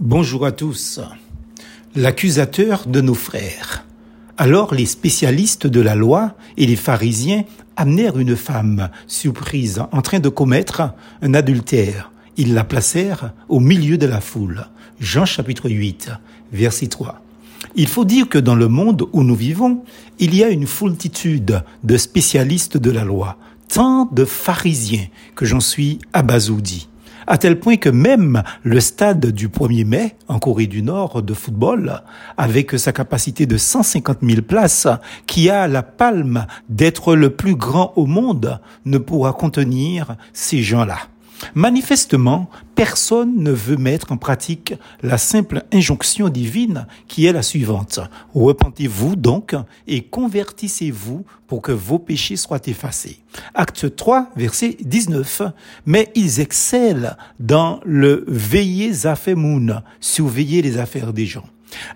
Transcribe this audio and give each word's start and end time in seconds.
Bonjour 0.00 0.44
à 0.44 0.52
tous. 0.52 1.00
L'accusateur 1.94 2.86
de 2.86 3.00
nos 3.00 3.14
frères. 3.14 3.86
Alors 4.36 4.74
les 4.74 4.84
spécialistes 4.84 5.66
de 5.66 5.80
la 5.80 5.94
loi 5.94 6.34
et 6.58 6.66
les 6.66 6.76
pharisiens 6.76 7.44
amenèrent 7.76 8.18
une 8.18 8.36
femme 8.36 8.90
surprise 9.06 9.82
en 9.92 10.02
train 10.02 10.20
de 10.20 10.28
commettre 10.28 10.92
un 11.22 11.32
adultère. 11.32 12.12
Ils 12.36 12.52
la 12.52 12.62
placèrent 12.62 13.32
au 13.48 13.58
milieu 13.58 13.96
de 13.96 14.04
la 14.04 14.20
foule. 14.20 14.66
Jean 15.00 15.24
chapitre 15.24 15.70
8, 15.70 16.10
verset 16.52 16.88
3. 16.88 17.22
Il 17.74 17.88
faut 17.88 18.04
dire 18.04 18.28
que 18.28 18.38
dans 18.38 18.54
le 18.54 18.68
monde 18.68 19.08
où 19.14 19.22
nous 19.22 19.34
vivons, 19.34 19.82
il 20.18 20.34
y 20.34 20.44
a 20.44 20.50
une 20.50 20.66
foultitude 20.66 21.62
de 21.84 21.96
spécialistes 21.96 22.76
de 22.76 22.90
la 22.90 23.04
loi, 23.04 23.38
tant 23.68 24.10
de 24.12 24.26
pharisiens 24.26 25.06
que 25.34 25.46
j'en 25.46 25.60
suis 25.60 26.00
abasourdi 26.12 26.86
à 27.26 27.38
tel 27.38 27.58
point 27.58 27.76
que 27.76 27.88
même 27.88 28.42
le 28.62 28.80
stade 28.80 29.26
du 29.26 29.48
1er 29.48 29.84
mai 29.84 30.16
en 30.28 30.38
Corée 30.38 30.66
du 30.66 30.82
Nord 30.82 31.22
de 31.22 31.34
football, 31.34 32.02
avec 32.36 32.78
sa 32.78 32.92
capacité 32.92 33.46
de 33.46 33.56
150 33.56 34.18
000 34.22 34.42
places, 34.42 34.88
qui 35.26 35.50
a 35.50 35.68
la 35.68 35.82
palme 35.82 36.46
d'être 36.68 37.14
le 37.14 37.30
plus 37.30 37.56
grand 37.56 37.92
au 37.96 38.06
monde, 38.06 38.60
ne 38.84 38.98
pourra 38.98 39.32
contenir 39.32 40.16
ces 40.32 40.62
gens-là. 40.62 40.98
Manifestement, 41.54 42.48
personne 42.74 43.42
ne 43.42 43.50
veut 43.50 43.76
mettre 43.76 44.12
en 44.12 44.16
pratique 44.16 44.74
la 45.02 45.18
simple 45.18 45.64
injonction 45.72 46.28
divine 46.28 46.86
qui 47.08 47.26
est 47.26 47.32
la 47.32 47.42
suivante. 47.42 48.00
Repentez-vous 48.34 49.16
donc 49.16 49.54
et 49.86 50.02
convertissez-vous 50.02 51.24
pour 51.46 51.62
que 51.62 51.72
vos 51.72 51.98
péchés 51.98 52.36
soient 52.36 52.60
effacés. 52.66 53.20
Acte 53.54 53.94
3, 53.94 54.30
verset 54.36 54.76
19. 54.80 55.42
Mais 55.86 56.10
ils 56.14 56.40
excellent 56.40 57.16
dans 57.38 57.80
le 57.84 58.24
veiller 58.26 59.06
affaires 59.06 59.36
moun, 59.36 59.82
surveiller 60.00 60.62
les 60.62 60.78
affaires 60.78 61.12
des 61.12 61.26
gens. 61.26 61.44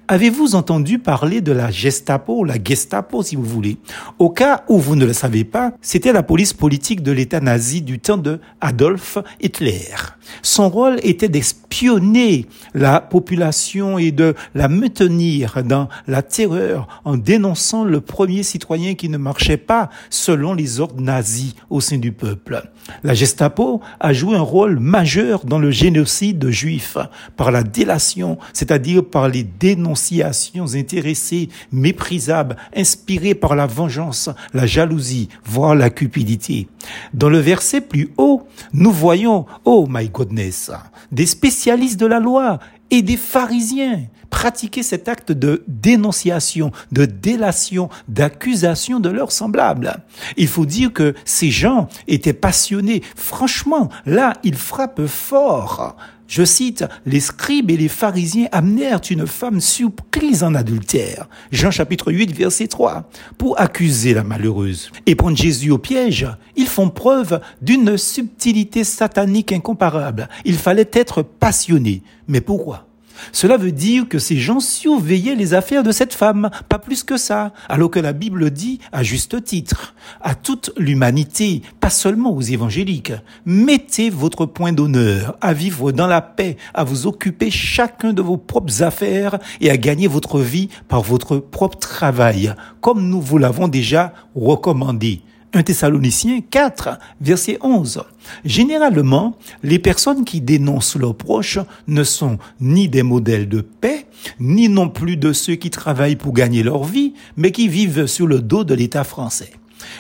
Avez-vous 0.09 0.55
entendu 0.55 0.99
parler 0.99 1.41
de 1.41 1.53
la 1.53 1.71
Gestapo, 1.71 2.45
la 2.45 2.63
Gestapo 2.63 3.23
si 3.23 3.37
vous 3.37 3.45
voulez? 3.45 3.79
Au 4.19 4.31
cas 4.31 4.65
où 4.69 4.79
vous 4.79 4.97
ne 4.97 5.05
le 5.05 5.13
savez 5.13 5.45
pas, 5.45 5.73
c'était 5.81 6.13
la 6.13 6.23
police 6.23 6.53
politique 6.53 7.03
de 7.03 7.13
l'État 7.13 7.41
nazi 7.41 7.83
du 7.83 7.99
temps 7.99 8.17
de 8.17 8.41
Adolf 8.61 9.19
Hitler. 9.41 9.95
Son 10.43 10.69
rôle 10.69 10.99
était 11.03 11.29
d'espionner 11.29 12.47
la 12.75 13.01
population 13.01 13.99
et 13.99 14.11
de 14.11 14.35
la 14.55 14.69
maintenir 14.69 15.63
dans 15.65 15.89
la 16.07 16.23
terreur 16.23 16.89
en 17.05 17.17
dénonçant 17.17 17.85
le 17.85 18.01
premier 18.01 18.43
citoyen 18.43 18.95
qui 18.95 19.09
ne 19.09 19.19
marchait 19.19 19.57
pas 19.57 19.91
selon 20.09 20.55
les 20.55 20.81
ordres 20.81 21.01
nazis 21.01 21.55
au 21.69 21.81
sein 21.81 21.99
du 21.99 22.13
peuple. 22.13 22.63
La 23.05 23.15
Gestapo 23.15 23.81
a 23.99 24.13
joué 24.13 24.37
un 24.37 24.41
rôle 24.41 24.79
majeur 24.79 25.45
dans 25.45 25.59
le 25.59 25.71
génocide 25.71 26.51
juif 26.51 26.97
par 27.37 27.51
la 27.51 27.63
délation, 27.63 28.39
c'est-à-dire 28.53 29.05
par 29.05 29.29
les 29.29 29.43
dénonciations 29.75 30.75
intéressées, 30.75 31.49
méprisables, 31.73 32.57
inspirées 32.75 33.35
par 33.35 33.55
la 33.55 33.67
vengeance, 33.67 34.29
la 34.53 34.67
jalousie, 34.67 35.29
voire 35.45 35.75
la 35.75 35.91
cupidité. 35.91 36.69
Dans 37.15 37.29
le 37.29 37.39
verset 37.39 37.81
plus 37.81 38.11
haut, 38.17 38.47
nous 38.73 38.91
voyons, 38.91 39.47
oh 39.65 39.87
my 39.89 40.09
goodness, 40.09 40.71
des 41.13 41.27
spécialistes 41.27 42.01
de 42.01 42.07
la 42.07 42.21
loi 42.21 42.59
et 42.91 43.03
des 43.03 43.17
pharisiens 43.17 44.03
pratiquer 44.31 44.83
cet 44.85 45.09
acte 45.09 45.33
de 45.33 45.65
dénonciation, 45.67 46.71
de 46.93 47.05
délation, 47.05 47.91
d'accusation 48.09 49.01
de 49.01 49.11
leurs 49.11 49.33
semblables. 49.33 49.97
Il 50.37 50.47
faut 50.47 50.67
dire 50.67 50.93
que 50.93 51.15
ces 51.25 51.51
gens 51.51 51.89
étaient 52.07 52.33
passionnés. 52.33 53.03
Franchement, 53.17 53.91
là, 54.07 54.35
ils 54.45 54.55
frappent 54.55 55.07
fort. 55.07 55.97
Je 56.31 56.45
cite, 56.45 56.85
les 57.07 57.19
scribes 57.19 57.73
et 57.73 57.77
les 57.77 57.89
pharisiens 57.89 58.47
amenèrent 58.53 59.01
une 59.11 59.27
femme 59.27 59.61
surprise 59.61 60.45
en 60.45 60.55
adultère. 60.55 61.29
Jean 61.51 61.73
chapitre 61.73 62.13
8 62.13 62.33
verset 62.33 62.69
3. 62.69 63.11
Pour 63.37 63.61
accuser 63.61 64.15
la 64.15 64.23
malheureuse 64.23 64.93
et 65.07 65.17
prendre 65.17 65.37
Jésus 65.37 65.73
au 65.73 65.79
piège, 65.79 66.29
ils 66.55 66.69
font 66.69 66.89
preuve 66.89 67.41
d'une 67.63 67.99
subtilité 67.99 68.85
satanique 68.85 69.51
incomparable. 69.51 70.29
Il 70.45 70.55
fallait 70.55 70.89
être 70.93 71.23
passionné. 71.23 72.05
Mais 72.29 72.41
pourquoi? 72.41 72.90
Cela 73.33 73.57
veut 73.57 73.73
dire 73.73 74.09
que 74.09 74.19
ces 74.19 74.37
gens 74.37 74.61
surveillaient 74.61 75.35
les 75.35 75.55
affaires 75.55 75.83
de 75.83 75.93
cette 75.93 76.15
femme, 76.15 76.51
pas 76.69 76.79
plus 76.79 77.05
que 77.05 77.17
ça, 77.17 77.53
alors 77.69 77.91
que 77.91 78.01
la 78.01 78.13
Bible 78.13 78.51
dit, 78.51 78.81
à 78.93 79.03
juste 79.03 79.45
titre, 79.45 79.95
à 80.21 80.35
toute 80.35 80.73
l'humanité, 80.77 81.63
pas 81.81 81.91
seulement 81.91 82.35
aux 82.35 82.41
évangéliques, 82.41 83.13
mettez 83.45 84.11
votre 84.11 84.47
point 84.47 84.73
d'honneur 84.73 85.37
à 85.41 85.53
vivre 85.53 85.93
dans 85.93 86.07
la 86.07 86.21
paix, 86.21 86.57
à 86.75 86.85
vous 86.85 87.07
occuper 87.07 87.51
chacun 87.51 88.13
de 88.13 88.23
vos 88.23 88.37
propres 88.37 88.83
affaires 88.83 89.39
et 89.61 89.71
à 89.71 89.77
gagner 89.77 90.09
votre 90.09 90.41
vie 90.41 90.69
par 90.89 91.03
votre 91.03 91.39
propre 91.39 91.79
travail, 91.79 92.55
comme 92.81 93.09
nous 93.09 93.21
vous 93.21 93.39
l'avons 93.39 93.69
déjà 93.69 94.13
recommandé. 94.35 95.23
1 95.53 95.65
Thessaloniciens 95.65 96.43
4, 96.49 96.99
verset 97.21 97.59
11. 97.61 98.03
Généralement, 98.45 99.37
les 99.65 99.81
personnes 99.81 100.25
qui 100.25 100.41
dénoncent 100.41 100.97
leurs 100.97 101.17
proches 101.17 101.59
ne 101.89 102.05
sont 102.05 102.39
ni 102.61 102.89
des 102.89 103.03
modèles 103.03 103.49
de 103.49 103.61
paix, 103.61 104.07
ni 104.39 104.69
non 104.69 104.89
plus 104.89 105.17
de 105.17 105.33
ceux 105.33 105.57
qui 105.57 105.71
travaillent 105.71 106.17
pour 106.17 106.35
gagner 106.35 106.63
leur 106.63 106.85
vie, 106.85 107.15
mais 107.37 107.51
qui 107.51 107.67
vivent 107.67 108.07
sur 108.07 108.29
le 108.29 108.41
dos 108.41 108.63
de 108.63 108.75
l'État 108.75 109.03
français. 109.03 109.51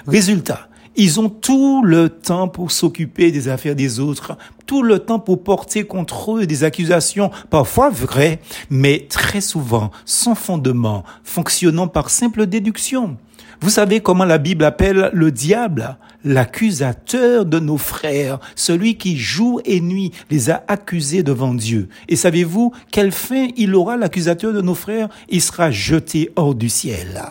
Résultat, 0.06 0.68
ils 0.96 1.18
ont 1.18 1.28
tout 1.28 1.82
le 1.84 2.08
temps 2.08 2.46
pour 2.46 2.70
s'occuper 2.70 3.32
des 3.32 3.48
affaires 3.48 3.74
des 3.74 4.00
autres, 4.00 4.36
tout 4.66 4.82
le 4.82 5.00
temps 5.00 5.18
pour 5.18 5.42
porter 5.42 5.84
contre 5.84 6.36
eux 6.36 6.46
des 6.46 6.62
accusations 6.62 7.30
parfois 7.48 7.90
vraies, 7.90 8.40
mais 8.70 9.06
très 9.08 9.40
souvent 9.40 9.90
sans 10.04 10.34
fondement, 10.34 11.04
fonctionnant 11.24 11.88
par 11.88 12.10
simple 12.10 12.46
déduction. 12.46 13.16
Vous 13.62 13.68
savez 13.68 14.00
comment 14.00 14.24
la 14.24 14.38
Bible 14.38 14.64
appelle 14.64 15.10
le 15.12 15.30
diable? 15.30 15.98
L'accusateur 16.24 17.44
de 17.44 17.58
nos 17.58 17.76
frères, 17.76 18.40
celui 18.54 18.96
qui 18.96 19.18
jour 19.18 19.60
et 19.66 19.80
nuit 19.80 20.12
les 20.30 20.50
a 20.50 20.64
accusés 20.66 21.22
devant 21.22 21.52
Dieu. 21.52 21.88
Et 22.08 22.16
savez-vous 22.16 22.72
quelle 22.90 23.12
fin 23.12 23.48
il 23.56 23.74
aura 23.74 23.98
l'accusateur 23.98 24.54
de 24.54 24.62
nos 24.62 24.74
frères? 24.74 25.08
Il 25.28 25.42
sera 25.42 25.70
jeté 25.70 26.30
hors 26.36 26.54
du 26.54 26.70
ciel. 26.70 27.22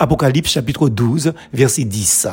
Apocalypse 0.00 0.50
chapitre 0.50 0.88
12, 0.88 1.32
verset 1.52 1.84
10. 1.84 2.28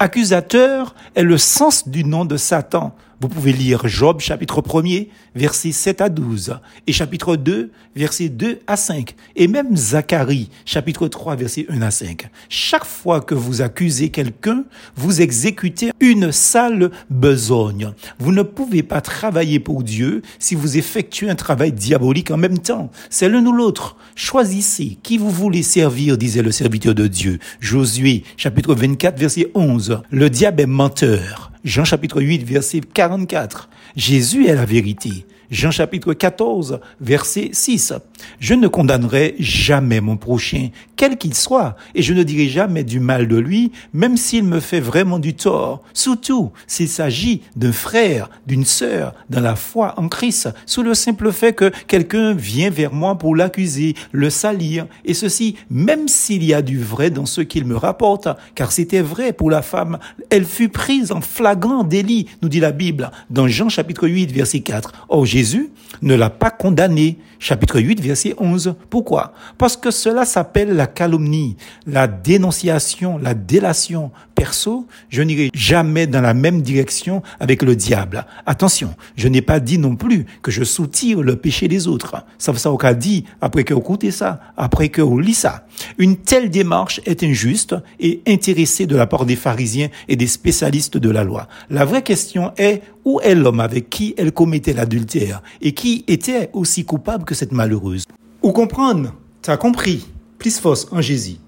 Accusateur 0.00 0.94
est 1.14 1.22
le 1.22 1.38
sens 1.38 1.88
du 1.88 2.04
nom 2.04 2.24
de 2.24 2.36
Satan. 2.36 2.94
Vous 3.18 3.28
pouvez 3.28 3.54
lire 3.54 3.88
Job 3.88 4.20
chapitre 4.20 4.60
1er, 4.60 5.08
versets 5.34 5.72
7 5.72 6.02
à 6.02 6.10
12, 6.10 6.58
et 6.86 6.92
chapitre 6.92 7.36
2, 7.36 7.70
versets 7.94 8.28
2 8.28 8.58
à 8.66 8.76
5, 8.76 9.14
et 9.36 9.48
même 9.48 9.74
Zacharie 9.74 10.50
chapitre 10.66 11.08
3, 11.08 11.34
versets 11.34 11.64
1 11.70 11.80
à 11.80 11.90
5. 11.90 12.28
Chaque 12.50 12.84
fois 12.84 13.22
que 13.22 13.34
vous 13.34 13.62
accusez 13.62 14.10
quelqu'un, 14.10 14.64
vous 14.96 15.22
exécutez 15.22 15.92
une 15.98 16.30
sale 16.30 16.90
besogne. 17.08 17.92
Vous 18.18 18.32
ne 18.32 18.42
pouvez 18.42 18.82
pas 18.82 19.00
travailler 19.00 19.60
pour 19.60 19.82
Dieu 19.82 20.20
si 20.38 20.54
vous 20.54 20.76
effectuez 20.76 21.30
un 21.30 21.36
travail 21.36 21.72
diabolique 21.72 22.30
en 22.30 22.36
même 22.36 22.58
temps. 22.58 22.90
C'est 23.08 23.30
l'un 23.30 23.46
ou 23.46 23.52
l'autre. 23.52 23.96
Choisissez 24.14 24.98
qui 25.02 25.16
vous 25.16 25.30
voulez 25.30 25.62
servir, 25.62 26.18
disait 26.18 26.42
le 26.42 26.52
serviteur 26.52 26.94
de 26.94 27.06
Dieu. 27.06 27.38
Josué 27.60 28.24
chapitre 28.36 28.74
24, 28.74 29.18
verset 29.18 29.50
11. 29.54 30.02
Le 30.10 30.28
diable 30.28 30.60
est 30.60 30.66
menteur. 30.66 31.50
Jean 31.66 31.84
chapitre 31.84 32.22
8, 32.22 32.44
verset 32.44 32.80
44. 32.80 33.68
Jésus 33.96 34.46
est 34.46 34.54
la 34.54 34.64
vérité. 34.64 35.26
Jean 35.50 35.70
chapitre 35.70 36.12
14, 36.12 36.80
verset 37.00 37.50
6. 37.52 37.92
Je 38.40 38.54
ne 38.54 38.68
condamnerai 38.68 39.34
jamais 39.38 40.00
mon 40.00 40.16
prochain, 40.16 40.68
quel 40.96 41.16
qu'il 41.16 41.34
soit, 41.34 41.76
et 41.94 42.02
je 42.02 42.14
ne 42.14 42.22
dirai 42.22 42.48
jamais 42.48 42.84
du 42.84 43.00
mal 43.00 43.28
de 43.28 43.36
lui, 43.36 43.72
même 43.92 44.16
s'il 44.16 44.44
me 44.44 44.60
fait 44.60 44.80
vraiment 44.80 45.18
du 45.18 45.34
tort. 45.34 45.82
Surtout 45.92 46.52
s'il 46.66 46.88
s'agit 46.88 47.42
d'un 47.54 47.72
frère, 47.72 48.30
d'une 48.46 48.64
sœur, 48.64 49.14
dans 49.30 49.40
la 49.40 49.56
foi 49.56 49.94
en 49.98 50.08
Christ, 50.08 50.48
sous 50.66 50.82
le 50.82 50.94
simple 50.94 51.32
fait 51.32 51.52
que 51.52 51.70
quelqu'un 51.86 52.34
vient 52.34 52.70
vers 52.70 52.92
moi 52.92 53.16
pour 53.16 53.36
l'accuser, 53.36 53.94
le 54.12 54.30
salir, 54.30 54.86
et 55.04 55.14
ceci 55.14 55.56
même 55.70 56.08
s'il 56.08 56.44
y 56.44 56.54
a 56.54 56.62
du 56.62 56.80
vrai 56.80 57.10
dans 57.10 57.26
ce 57.26 57.40
qu'il 57.40 57.64
me 57.66 57.76
rapporte, 57.76 58.28
car 58.54 58.72
c'était 58.72 59.02
vrai 59.02 59.32
pour 59.32 59.50
la 59.50 59.62
femme. 59.62 59.98
Elle 60.30 60.44
fut 60.44 60.68
prise 60.68 61.12
en 61.12 61.20
flagrant 61.20 61.84
délit, 61.84 62.26
nous 62.42 62.48
dit 62.48 62.60
la 62.60 62.72
Bible, 62.72 63.10
dans 63.30 63.48
Jean 63.48 63.68
chapitre 63.68 64.08
8, 64.08 64.32
verset 64.32 64.60
4. 64.60 65.06
Or, 65.08 65.26
Jésus 65.36 65.70
ne 66.00 66.14
l'a 66.14 66.30
pas 66.30 66.50
condamné. 66.50 67.18
Chapitre 67.38 67.78
8, 67.78 68.00
verset 68.00 68.34
11. 68.38 68.74
Pourquoi? 68.88 69.34
Parce 69.58 69.76
que 69.76 69.90
cela 69.90 70.24
s'appelle 70.24 70.74
la 70.74 70.86
calomnie, 70.86 71.58
la 71.86 72.06
dénonciation, 72.06 73.18
la 73.18 73.34
délation, 73.34 74.12
perso, 74.36 74.86
je 75.08 75.22
n'irai 75.22 75.50
jamais 75.54 76.06
dans 76.06 76.20
la 76.20 76.34
même 76.34 76.62
direction 76.62 77.22
avec 77.40 77.62
le 77.62 77.74
diable. 77.74 78.26
Attention, 78.44 78.94
je 79.16 79.26
n'ai 79.26 79.42
pas 79.42 79.58
dit 79.58 79.78
non 79.78 79.96
plus 79.96 80.26
que 80.42 80.52
je 80.52 80.62
soutire 80.62 81.22
le 81.22 81.34
péché 81.34 81.66
des 81.66 81.88
autres. 81.88 82.16
Ça, 82.38 82.54
ça, 82.54 82.70
on 82.70 82.78
dit 82.92 83.24
après 83.40 83.64
que 83.64 83.74
vous 83.74 83.98
ça, 84.10 84.40
après 84.56 84.90
que 84.90 85.02
vous 85.02 85.18
lit 85.18 85.34
ça. 85.34 85.66
Une 85.98 86.16
telle 86.16 86.50
démarche 86.50 87.00
est 87.06 87.22
injuste 87.24 87.74
et 87.98 88.20
intéressée 88.28 88.86
de 88.86 88.94
la 88.94 89.06
part 89.06 89.24
des 89.24 89.36
pharisiens 89.36 89.88
et 90.06 90.16
des 90.16 90.26
spécialistes 90.26 90.98
de 90.98 91.10
la 91.10 91.24
loi. 91.24 91.48
La 91.70 91.84
vraie 91.84 92.02
question 92.02 92.52
est 92.58 92.82
où 93.04 93.20
est 93.20 93.34
l'homme 93.34 93.60
avec 93.60 93.88
qui 93.88 94.14
elle 94.18 94.32
commettait 94.32 94.74
l'adultère 94.74 95.42
et 95.62 95.72
qui 95.72 96.04
était 96.06 96.50
aussi 96.52 96.84
coupable 96.84 97.24
que 97.24 97.34
cette 97.34 97.52
malheureuse? 97.52 98.04
Ou 98.42 98.52
comprendre, 98.52 99.14
t'as 99.40 99.56
compris, 99.56 100.06
plus 100.38 100.58
force 100.58 100.86
en 100.92 101.00
Jésus. 101.00 101.36